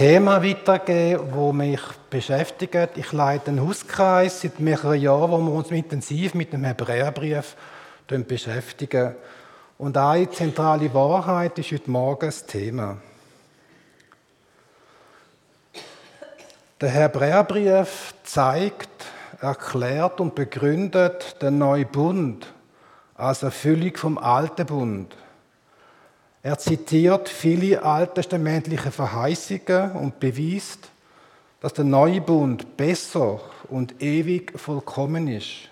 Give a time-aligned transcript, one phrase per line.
[0.00, 2.96] Thema weitergeben, wo mich beschäftigt.
[2.96, 7.54] Ich leite einen Hauskreis seit mehreren Jahren, wo wir uns intensiv mit dem Hebräerbrief
[8.26, 9.14] beschäftigen.
[9.76, 12.96] Und eine zentrale Wahrheit ist heute Morgen das Thema.
[16.80, 19.04] Der Hebräerbrief zeigt,
[19.42, 22.46] erklärt und begründet den neuen Bund
[23.16, 25.14] als Erfüllung vom alten Bund.
[26.42, 30.90] Er zitiert viele alttestamentliche Verheißungen und beweist,
[31.60, 35.68] dass der neue Bund besser und ewig vollkommen ist.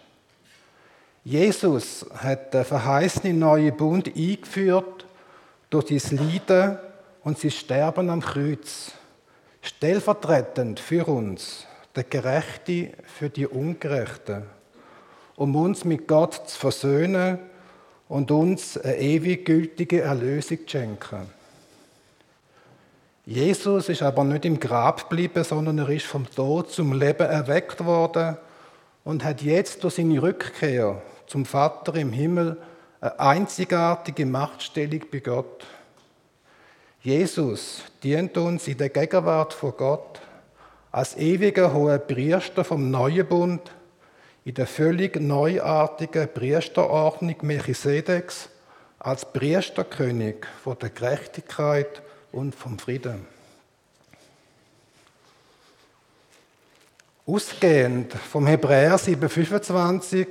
[1.24, 5.06] Jesus hat den verheißenen neuen Bund eingeführt
[5.70, 6.78] durch sein Leiden
[7.24, 8.92] und sein Sterben am Kreuz.
[9.62, 14.42] Stellvertretend für uns, der Gerechte für die Ungerechten,
[15.36, 17.38] um uns mit Gott zu versöhnen
[18.08, 21.38] und uns eine ewig gültige Erlösung schenken.
[23.26, 27.84] Jesus ist aber nicht im Grab geblieben, sondern er ist vom Tod zum Leben erweckt
[27.84, 28.38] worden
[29.04, 32.56] und hat jetzt durch seine Rückkehr zum Vater im Himmel
[33.00, 35.66] eine einzigartige Machtstellung bei Gott.
[37.02, 40.20] Jesus dient uns in der Gegenwart von Gott
[40.90, 43.70] als ewiger hoher Priester vom neuen Bund
[44.48, 48.48] in der völlig neuartigen Priesterordnung Melchisedeks
[48.98, 52.00] als Priesterkönig von der Gerechtigkeit
[52.32, 53.26] und vom Frieden.
[57.26, 60.28] Ausgehend vom Hebräer 7,25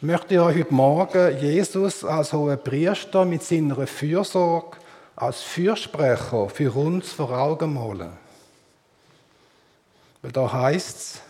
[0.00, 4.78] möchte ich euch heute Morgen Jesus als hoher Priester mit seiner Fürsorge
[5.16, 8.16] als Fürsprecher für uns vor Augen malen.
[10.22, 11.20] Weil da heißt es,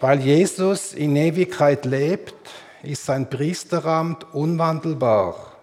[0.00, 2.34] weil Jesus in Ewigkeit lebt,
[2.82, 5.54] ist sein Priesteramt unwandelbar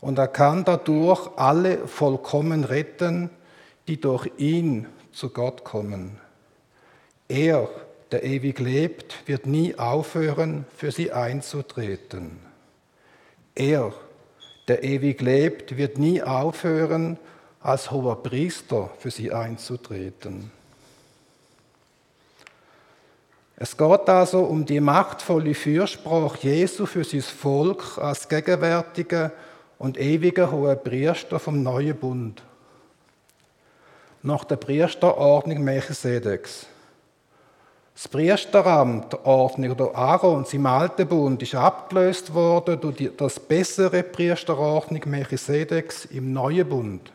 [0.00, 3.30] und er kann dadurch alle vollkommen retten,
[3.86, 6.18] die durch ihn zu Gott kommen.
[7.28, 7.68] Er,
[8.12, 12.38] der ewig lebt, wird nie aufhören, für sie einzutreten.
[13.54, 13.92] Er,
[14.68, 17.18] der ewig lebt, wird nie aufhören,
[17.60, 20.52] als hoher Priester für sie einzutreten.
[23.60, 29.32] Es geht also um die machtvolle Fürsprache Jesu für sein Volk als gegenwärtiger
[29.78, 32.40] und ewiger hoher Priester vom neuen Bund.
[34.22, 36.66] Nach der Priesterordnung Melchisedeks.
[37.94, 45.02] Das Priesteramt, Ordnung oder Aarons im Alten Bund ist abgelöst worden durch das bessere Priesterordnung
[45.06, 47.10] Melchisedeks im Neuen Bund.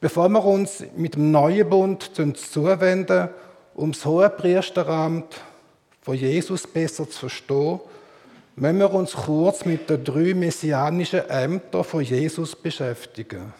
[0.00, 3.28] Bevor wir uns mit dem Neuen Bund zuwenden,
[3.74, 5.40] um das hohe Priesteramt
[6.02, 7.80] von Jesus besser zu verstehen,
[8.56, 13.52] müssen wir uns kurz mit den drei messianischen Ämtern von Jesus beschäftigen.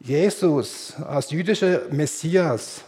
[0.00, 2.82] Jesus als jüdischer Messias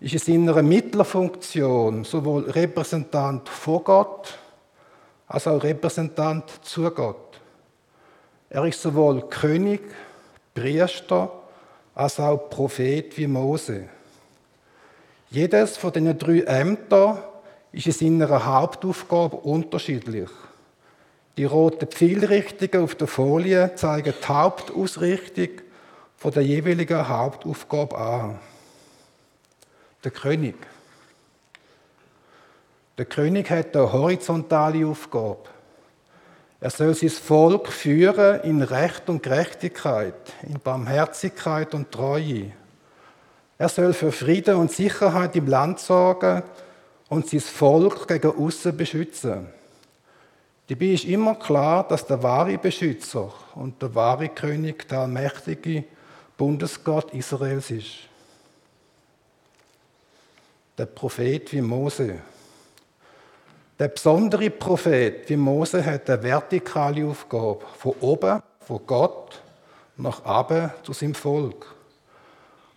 [0.00, 4.38] ist in seiner Mittlerfunktion sowohl Repräsentant vor Gott
[5.28, 7.40] als auch Repräsentant zu Gott.
[8.50, 9.82] Er ist sowohl König,
[10.52, 11.41] Priester
[11.94, 13.88] als auch Prophet wie Mose.
[15.30, 17.18] Jedes von diesen drei Ämtern
[17.72, 20.28] ist in seiner Hauptaufgabe unterschiedlich.
[21.36, 25.48] Die roten Pfeilrichtungen auf der Folie zeigen die Hauptausrichtung
[26.24, 28.38] der jeweiligen Hauptaufgabe an.
[30.04, 30.54] Der König.
[32.98, 35.48] Der König hat eine horizontale Aufgabe.
[36.62, 40.14] Er soll sein Volk führen in Recht und Gerechtigkeit,
[40.44, 42.52] in Barmherzigkeit und Treue.
[43.58, 46.44] Er soll für Frieden und Sicherheit im Land sorgen
[47.08, 49.48] und sein Volk gegen außen beschützen.
[50.68, 55.82] Dabei ist immer klar, dass der wahre Beschützer und der wahre König der allmächtige
[56.38, 57.90] Bundesgott Israels ist.
[60.78, 62.20] Der Prophet wie Mose.
[63.82, 69.42] Der besondere Prophet wie Mose hat eine vertikale Aufgabe, von oben, von Gott,
[69.96, 71.66] nach oben zu seinem Volk.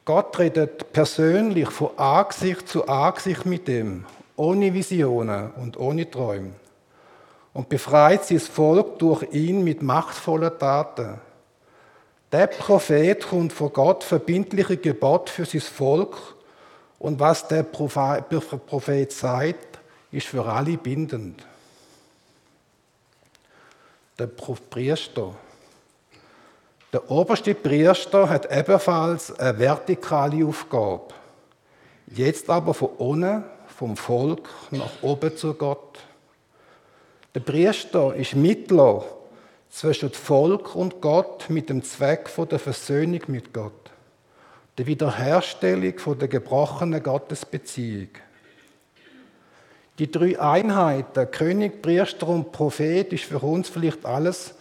[0.03, 4.03] Gott redet persönlich von Angesicht zu Angesicht mit ihm,
[4.35, 6.53] ohne Visionen und ohne Träume.
[7.53, 11.19] Und befreit sein Volk durch ihn mit machtvollen Taten.
[12.31, 16.17] Der Prophet kommt von Gott verbindliche Gebot für sein Volk
[16.97, 19.74] und was der Prophet sagt,
[20.15, 21.43] ist für alle bindend.
[24.17, 25.35] Der Priester.
[26.93, 31.13] Der oberste Priester hat ebenfalls eine vertikale Aufgabe.
[32.07, 35.99] Jetzt aber von unten, vom Volk nach oben zu Gott.
[37.33, 39.03] Der Priester ist Mittler
[39.69, 43.91] zwischen Volk und Gott mit dem Zweck der Versöhnung mit Gott,
[44.77, 48.07] der Wiederherstellung der gebrochenen Gottesbeziehung.
[49.97, 54.55] Die drei Einheiten, König, Priester und Prophet, ist für uns vielleicht alles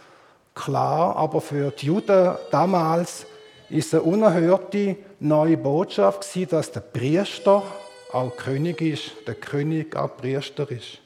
[0.54, 3.26] klar, aber für die Juden damals
[3.68, 7.64] ist eine unerhörte neue Botschaft dass der Priester
[8.12, 10.98] auch König ist, der König auch Priester ist.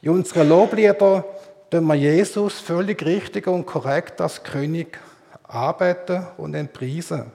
[0.00, 1.24] In unseren Loblieder
[1.70, 4.98] tun wir Jesus völlig richtig und korrekt als König
[5.44, 7.30] arbeiten und entpreisen.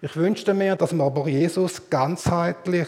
[0.00, 2.86] Ich wünschte mir, dass wir aber Jesus ganzheitlich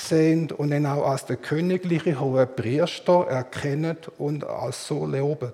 [0.00, 5.52] sehen und ihn auch als der königliche hohe Priester erkennen und als so loben.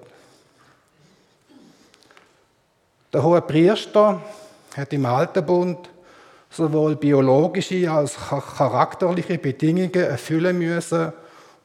[3.12, 4.20] Der hohe Priester
[4.76, 5.90] hat im Alten Bund
[6.50, 11.12] sowohl biologische als auch charakterliche Bedingungen erfüllen müssen,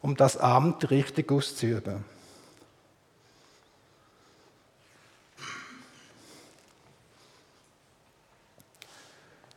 [0.01, 2.10] um das Amt richtig auszuüben.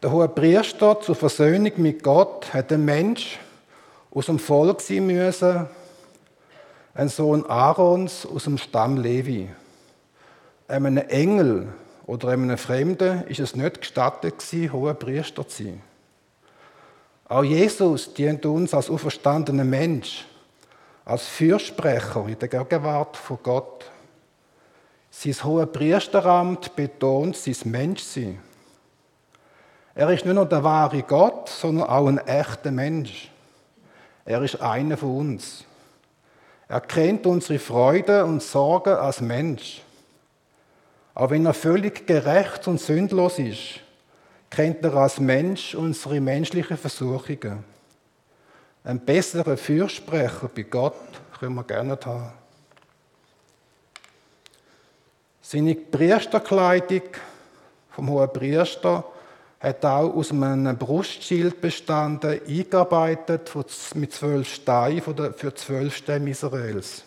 [0.05, 3.39] Der hohe Priester zur Versöhnung mit Gott hat ein Mensch
[4.11, 5.67] aus dem Volk sein müssen,
[6.93, 9.49] ein Sohn Aarons aus dem Stamm Levi.
[10.69, 11.73] Einem Engel
[12.05, 15.81] oder einem Fremden ist es nicht gestattet gewesen, hoher Priester zu sein.
[17.27, 20.27] Auch Jesus dient uns als auferstandener Mensch,
[21.07, 23.91] als Fürsprecher in der Gegenwart von Gott.
[25.11, 28.39] Sein hohe Priesteramt betont sein Menschsein.
[29.95, 33.31] Er ist nicht nur der wahre Gott, sondern auch ein echter Mensch.
[34.25, 35.65] Er ist einer von uns.
[36.67, 39.83] Er kennt unsere Freude und Sorgen als Mensch.
[41.15, 43.81] Auch wenn er völlig gerecht und sündlos ist,
[44.51, 47.63] kennt er als Mensch unsere menschlichen Versuchungen.
[48.83, 50.95] Ein besserer Fürsprecher bei Gott
[51.39, 52.33] können wir gerne haben.
[55.41, 57.03] Seine Priesterkleidung
[57.91, 59.05] vom hohen Priester
[59.65, 63.51] hat auch aus einem Brustschild bestanden, eingearbeitet
[63.95, 67.05] mit zwölf Steinen für zwölf Stämme Israels.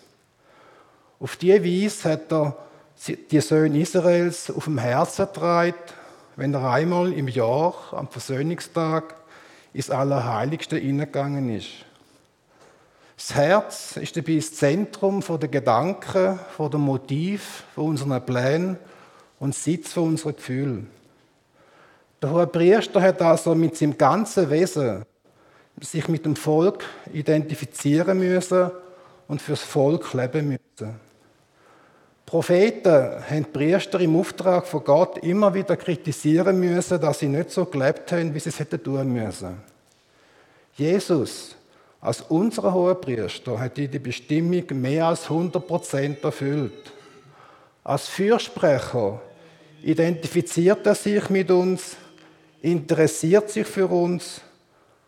[1.19, 2.57] Auf diese Weise hat er
[3.31, 5.75] die Söhne Israels auf dem Herzen getragen,
[6.35, 9.15] wenn er einmal im Jahr am Versöhnungstag
[9.73, 11.69] ins Allerheiligste hineingegangen ist.
[13.15, 18.77] Das Herz ist dabei das Zentrum der Gedanken, der Motiv unserer Pläne
[19.39, 20.85] und Sitz unserer Gefühle.
[22.21, 25.05] Der hohe Priester hat also mit seinem ganzen Wesen
[25.81, 26.83] sich mit dem Volk
[27.13, 28.71] identifizieren müssen
[29.27, 30.99] und fürs Volk leben müssen.
[32.25, 37.51] Propheten haben die Priester im Auftrag von Gott immer wieder kritisieren müssen, dass sie nicht
[37.51, 39.57] so gelebt haben, wie sie es hätten tun müssen.
[40.75, 41.55] Jesus,
[42.01, 46.91] als unser hoher Priester, hat die Bestimmung mehr als 100% erfüllt.
[47.83, 49.21] Als Fürsprecher
[49.83, 51.95] identifiziert er sich mit uns
[52.71, 54.41] interessiert sich für uns.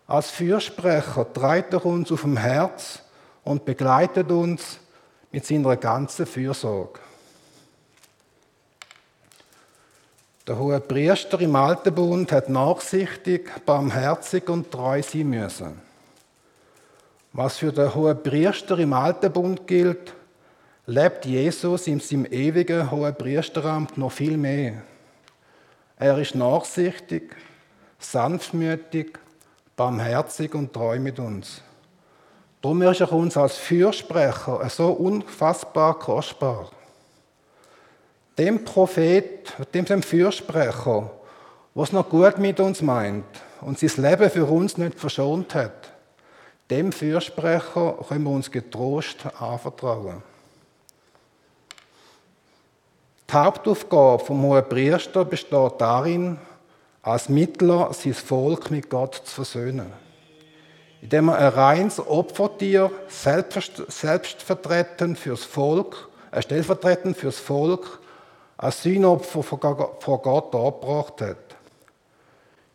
[0.08, 3.04] Als Fürsprecher treibt er uns auf dem Herz
[3.44, 4.80] und begleitet uns
[5.32, 7.00] mit seiner ganzen Fürsorge.
[10.48, 15.80] Der hohe Priester im Alten Bund hat nachsichtig, barmherzig und treu sein müssen.
[17.34, 20.16] Was für den hohen Priester im Alten Bund gilt,
[20.88, 24.82] lebt Jesus in seinem ewigen hohen Priesteramt noch viel mehr.
[25.98, 27.36] Er ist nachsichtig,
[28.00, 29.20] sanftmütig,
[29.76, 31.62] barmherzig und treu mit uns.
[32.62, 36.70] Darum ist er uns als Fürsprecher so unfassbar kostbar.
[38.38, 41.12] Dem Prophet, dem Fürsprecher,
[41.74, 43.26] was noch gut mit uns meint
[43.62, 45.92] und sein Leben für uns nicht verschont hat,
[46.70, 50.22] dem Fürsprecher können wir uns getrost anvertrauen.
[53.30, 56.40] Die Hauptaufgabe vom hohen Priester besteht darin,
[57.02, 59.94] als Mittler sein Volk mit Gott zu versöhnen.
[61.02, 68.02] Indem er ein reines Opfertier selbstvertretend fürs Volk, ein stellvertretend fürs Volk,
[68.58, 71.38] als Sühnopfer vor Gott angebracht hat.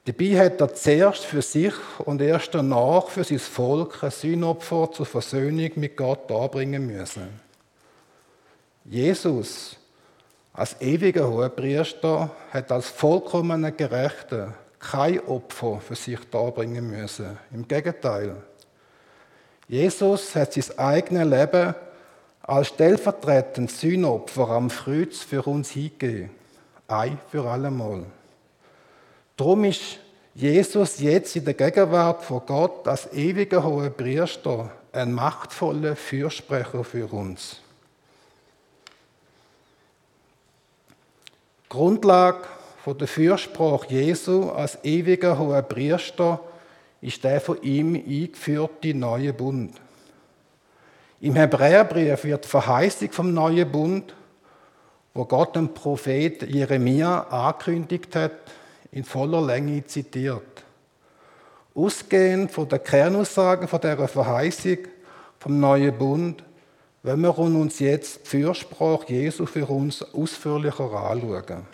[0.06, 5.06] Dabei hat er zuerst für sich und erst danach für sein Volk ein Sühnopfer zur
[5.06, 7.40] Versöhnung mit Gott darbringen müssen.
[8.84, 9.78] Jesus
[10.54, 17.38] als ewiger Hohepriester hat als vollkommener Gerechter kein Opfer für sich darbringen müssen.
[17.52, 18.36] Im Gegenteil.
[19.66, 21.74] Jesus hat sein eigenes Leben
[22.42, 26.30] als stellvertretendes Sühnopfer am Kreuz für uns hingegeben.
[26.86, 28.04] Ein für allemal.
[29.36, 29.98] Darum ist
[30.34, 37.12] Jesus jetzt in der Gegenwart von Gott als ewiger hoher Priester ein machtvoller Fürsprecher für
[37.12, 37.63] uns.
[41.74, 42.46] Grundlage
[42.86, 46.38] der Fürsprache Jesu als ewiger hoher Priester
[47.00, 49.80] ist der von ihm eingeführte neue Bund.
[51.20, 54.14] Im Hebräerbrief wird die Verheißung vom neuen Bund,
[55.14, 58.30] wo Gott dem Prophet Jeremia angekündigt hat,
[58.92, 60.62] in voller Länge zitiert.
[61.74, 64.78] Ausgehend von der Kernaussage von der Verheißung
[65.40, 66.44] vom neuen Bund,
[67.04, 71.66] wenn wir uns jetzt die Fürsprache Jesu für uns ausführlicher anschauen.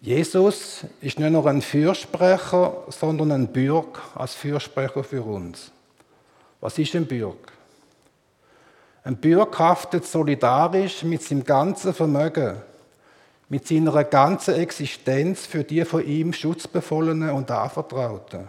[0.00, 5.70] Jesus ist nicht nur ein Fürsprecher, sondern ein Bürg als Fürsprecher für uns.
[6.58, 7.52] Was ist ein Bürg?
[9.04, 12.56] Ein Bürg haftet solidarisch mit seinem ganzen Vermögen,
[13.52, 18.48] mit seiner ganzen Existenz für die von ihm Schutzbefohlenen und Anvertrauten.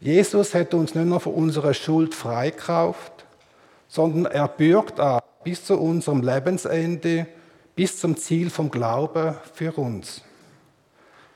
[0.00, 3.24] Jesus hat uns nicht nur von unserer Schuld freikauft,
[3.86, 7.28] sondern er bürgt auch bis zu unserem Lebensende
[7.76, 10.22] bis zum Ziel vom Glauben für uns.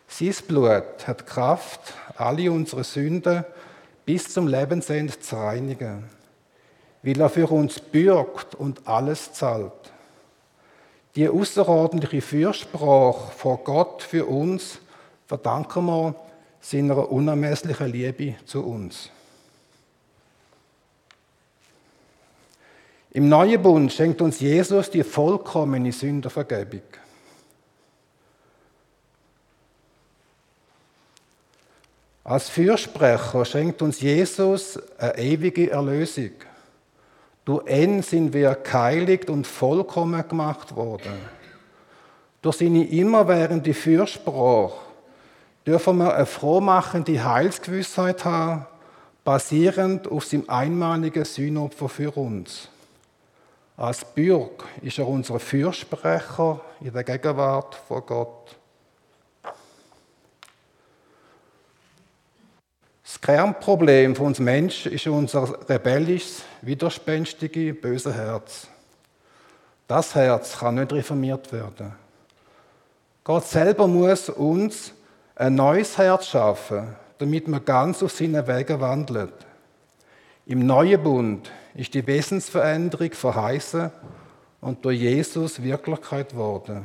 [0.09, 3.45] Sein Blut hat Kraft, alle unsere Sünden
[4.04, 6.02] bis zum Lebensende zu reinigen,
[7.04, 9.92] weil er für uns bürgt und alles zahlt.
[11.16, 14.78] Die außerordentliche Fürsprache vor Gott für uns
[15.26, 16.14] verdanken wir
[16.61, 19.11] seiner unermesslichen Liebe zu uns.
[23.12, 26.82] Im neuen Bund schenkt uns Jesus die vollkommene Sündervergebung.
[32.25, 36.32] Als Fürsprecher schenkt uns Jesus eine ewige Erlösung.
[37.47, 41.12] Durch ihn sind wir geheiligt und vollkommen gemacht worden.
[42.43, 44.73] Durch seine immerwährende Fürsprache
[45.65, 48.67] dürfen wir eine frohmachende Heilsgewissheit haben,
[49.23, 52.69] basierend auf seinem einmaligen Sühnopfer für uns.
[53.76, 58.57] Als Bürg ist er unser Fürsprecher in der Gegenwart von Gott.
[63.16, 68.68] Das Kernproblem von uns Menschen ist unser rebellisches, widerspenstige, böse Herz.
[69.88, 71.94] Das Herz kann nicht reformiert werden.
[73.25, 74.92] Gott selber muss uns
[75.35, 79.32] ein neues Herz schaffen, damit wir ganz auf seinen Wegen wandeln.
[80.44, 83.90] Im neuen Bund ist die Wesensveränderung verheißen
[84.61, 86.85] und durch Jesus Wirklichkeit geworden.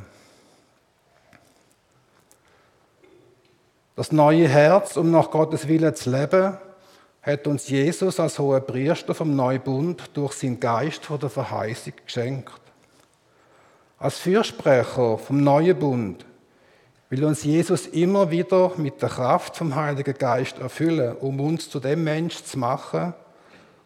[3.95, 6.57] Das neue Herz, um nach Gottes Willen zu leben,
[7.21, 12.61] hat uns Jesus als hoher Priester vom Neubund durch seinen Geist von der Verheißung geschenkt.
[13.99, 16.25] Als Fürsprecher vom neuen Bund
[17.09, 21.79] will uns Jesus immer wieder mit der Kraft vom Heiligen Geist erfüllen, um uns zu
[21.79, 23.13] dem Mensch zu machen,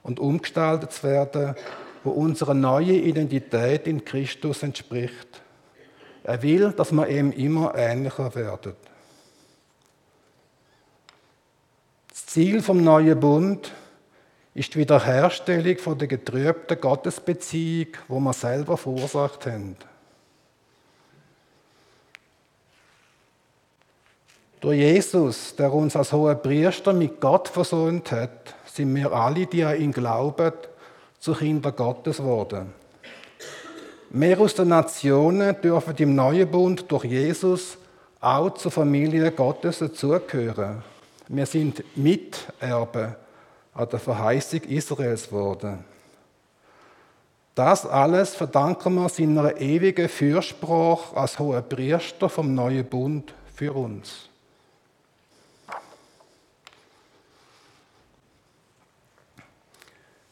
[0.05, 1.55] und umgestaltet zu werden,
[2.03, 5.41] wo unsere neue Identität in Christus entspricht.
[6.23, 8.73] Er will, dass wir ihm immer ähnlicher werden.
[12.07, 13.71] Das Ziel vom neuen Bund
[14.53, 19.77] ist die Wiederherstellung von der getrübten Gottesbeziehung, wo wir selber verursacht haben.
[24.59, 29.63] Durch Jesus, der uns als hoher Priester mit Gott versöhnt hat, sind wir alle, die
[29.63, 30.51] an ihn glauben,
[31.19, 32.73] zu Kinder Gottes geworden.
[34.09, 37.77] Wir aus den Nationen dürfen im neuen Bund durch Jesus
[38.19, 40.83] auch zur Familie Gottes dazugehören.
[41.27, 43.15] Wir sind Miterben
[43.73, 45.83] an der Verheißung Israels geworden.
[47.55, 54.29] Das alles verdanken wir seiner ewigen Fürsprache als hoher Priester vom neuen Bund für uns.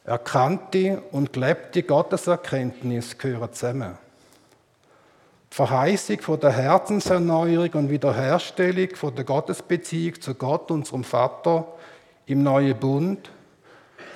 [0.04, 4.03] Erkannte und gelebte Gotteserkenntnis gehören zusammen.
[5.54, 11.68] Verheißung von der Herzenserneuerung und Wiederherstellung von der Gottesbeziehung zu Gott, unserem Vater,
[12.26, 13.30] im neuen Bund,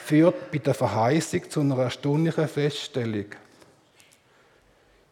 [0.04, 3.26] führt bei der Verheißung zu einer erstaunlichen Feststellung.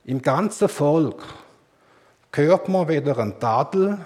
[0.04, 1.23] Im ganzen Volk
[2.35, 3.97] hört man weder ein Tadel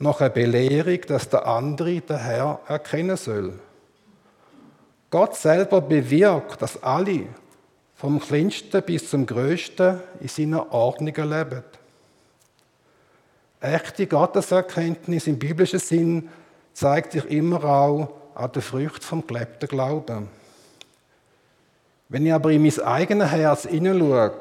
[0.00, 3.56] noch eine Belehrung, dass der andere den Herr erkennen soll.
[5.10, 7.26] Gott selber bewirkt, dass alle,
[8.00, 11.62] vom Kleinsten bis zum Größten, in seiner Ordnung leben.
[13.60, 16.30] Echte Gotteserkenntnis im biblischen Sinn
[16.72, 20.28] zeigt sich immer auch an der Frucht vom gelebten Glauben.
[22.08, 24.32] Wenn ich aber in mein eigenes Herz hineinschaue,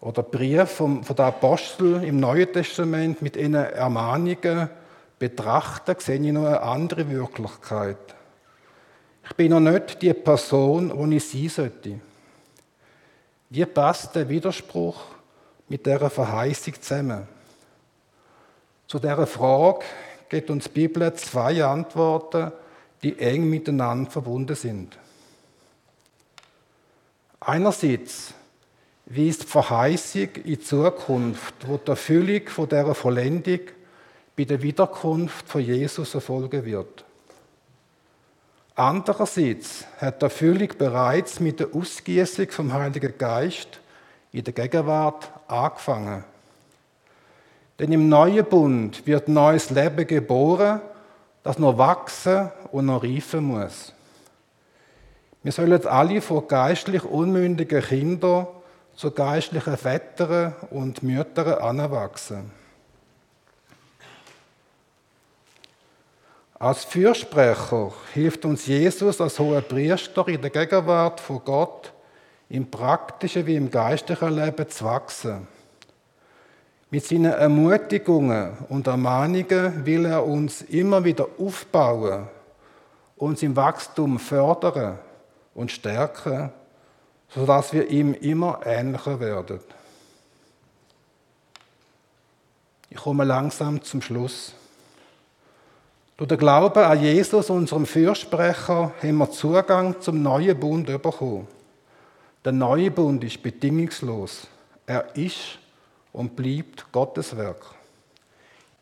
[0.00, 4.70] oder Brief von, den Aposteln im Neuen Testament mit ihren Ermahnungen,
[5.18, 8.14] betrachte, sehe ich noch eine andere Wirklichkeit.
[9.28, 12.00] Ich bin noch nicht die Person, die ich sein sollte.
[13.48, 15.00] Wie passt der Widerspruch
[15.68, 17.28] mit der Verheißung zusammen?
[18.88, 19.84] Zu dieser Frage
[20.28, 22.52] gibt uns die Bibel zwei Antworten,
[23.02, 24.98] die eng miteinander verbunden sind.
[27.40, 28.34] Einerseits
[29.06, 33.60] weist die Verheißung in Zukunft, wo die Erfüllung dieser Vollendung
[34.36, 37.05] bei der Wiederkunft von Jesus erfolgen wird.
[38.78, 43.80] Andererseits hat die Erfüllung bereits mit der Ausgießung vom Heiligen Geist
[44.32, 46.24] in der Gegenwart angefangen.
[47.78, 50.82] Denn im neuen Bund wird neues Leben geboren,
[51.42, 53.94] das noch wachsen und noch reifen muss.
[55.42, 58.46] Wir sollen alle von geistlich unmündigen Kindern
[58.94, 62.50] zu geistlichen Vätern und Müttern anwachsen.
[66.58, 71.92] Als Fürsprecher hilft uns Jesus als hoher Priester in der Gegenwart von Gott
[72.48, 75.46] im praktischen wie im geistlichen Leben zu wachsen.
[76.90, 82.28] Mit seinen Ermutigungen und Ermahnungen will er uns immer wieder aufbauen,
[83.16, 84.98] uns im Wachstum fördern
[85.54, 86.50] und stärken,
[87.28, 89.60] sodass wir ihm immer ähnlicher werden.
[92.88, 94.54] Ich komme langsam zum Schluss.
[96.16, 101.46] Durch den Glauben an Jesus, unserem Fürsprecher, haben wir Zugang zum neuen Bund bekommen.
[102.42, 104.46] Der neue Bund ist bedingungslos.
[104.86, 105.58] Er ist
[106.14, 107.66] und bleibt Gottes Werk.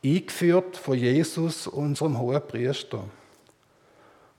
[0.04, 3.02] Eingeführt von Jesus, unserem hohen Priester.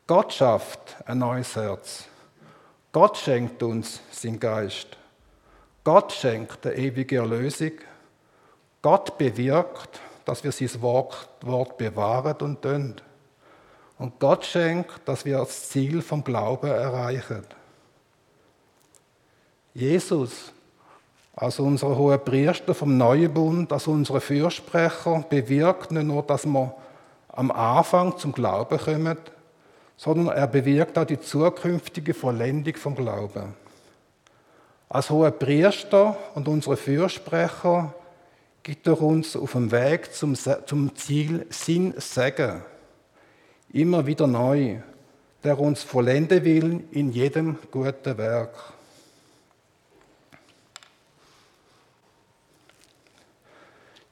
[0.07, 2.05] Gott schafft ein neues Herz.
[2.93, 4.87] Gott schenkt uns seinen Geist.
[5.83, 7.73] Gott schenkt eine ewige Erlösung.
[8.81, 12.95] Gott bewirkt, dass wir sein Wort, Wort bewahren und tun.
[13.97, 17.45] Und Gott schenkt, dass wir das Ziel vom Glauben erreichen.
[19.73, 20.51] Jesus,
[21.35, 26.73] als unser hoher Priester vom Neuen Bund, als unser Fürsprecher, bewirkt nicht nur, dass wir
[27.29, 29.17] am Anfang zum Glauben kommen,
[29.97, 33.53] sondern er bewirkt auch die zukünftige Vollendung vom Glauben.
[34.87, 37.93] Als hoher Priester und unsere Fürsprecher
[38.65, 42.63] gibt er uns auf dem Weg zum, zum Ziel Sinn Segen.
[43.71, 44.77] Immer wieder neu,
[45.43, 48.55] der uns vollenden will in jedem guten Werk.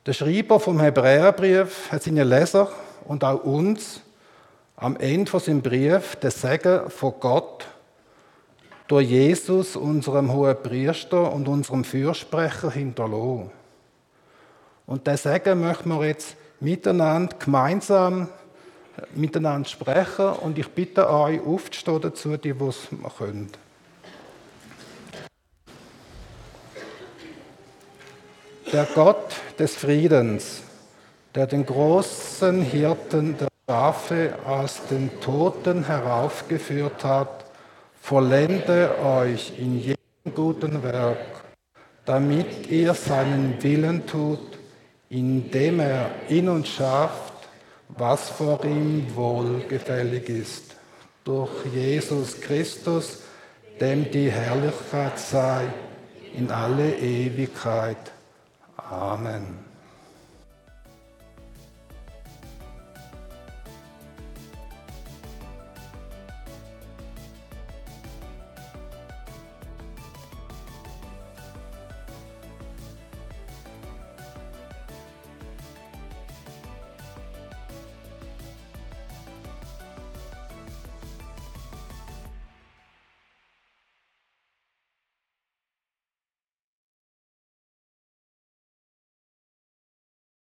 [0.05, 2.71] Der Schreiber vom Hebräerbrief hat seinen Leser
[3.05, 4.01] und auch uns
[4.75, 7.65] am Ende von seinem Brief den Segen von Gott
[8.87, 13.62] durch Jesus, unserem hohen Priester und unserem Fürsprecher hinterlassen.
[14.85, 18.27] Und den Segen möchten wir jetzt miteinander, gemeinsam
[19.15, 20.27] miteinander sprechen.
[20.27, 23.49] Und ich bitte euch, aufzustehen dazu, die es können.
[28.71, 30.63] Der Gott des Friedens,
[31.35, 37.45] der den großen Hirten der Schafe aus den Toten heraufgeführt hat,
[38.01, 39.97] vollende euch in jedem
[40.33, 41.43] guten Werk,
[42.05, 44.39] damit ihr seinen Willen tut
[45.13, 47.34] indem er in uns schafft,
[47.89, 50.76] was vor ihm wohlgefällig ist.
[51.23, 53.19] Durch Jesus Christus,
[53.80, 55.65] dem die Herrlichkeit sei
[56.36, 58.12] in alle Ewigkeit.
[58.76, 59.72] Amen.